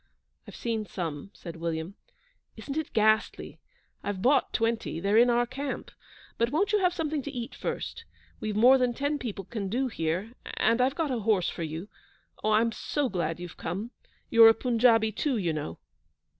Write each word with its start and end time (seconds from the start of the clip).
'I've 0.47 0.55
seen 0.55 0.87
some,' 0.87 1.29
said 1.31 1.57
William. 1.57 1.93
'Isn't 2.57 2.75
it 2.75 2.91
ghastly? 2.91 3.59
I've 4.01 4.23
bought 4.23 4.51
twenty; 4.51 4.99
they're 4.99 5.15
in 5.15 5.29
our 5.29 5.45
camp; 5.45 5.91
but 6.39 6.49
won't 6.49 6.71
you 6.73 6.79
have 6.79 6.91
something 6.91 7.21
to 7.21 7.29
eat 7.29 7.53
first? 7.53 8.05
We've 8.39 8.55
more 8.55 8.79
than 8.79 8.95
ten 8.95 9.19
people 9.19 9.45
can 9.45 9.69
do 9.69 9.89
here; 9.89 10.33
and 10.57 10.81
I've 10.81 10.95
got 10.95 11.11
a 11.11 11.19
horse 11.19 11.49
for 11.51 11.61
you. 11.61 11.87
Oh, 12.43 12.49
I'm 12.49 12.71
so 12.71 13.09
glad 13.09 13.39
you've 13.39 13.57
come! 13.57 13.91
You're 14.31 14.49
a 14.49 14.55
Punjabi 14.55 15.11
too, 15.11 15.37
you 15.37 15.53
know.' 15.53 15.77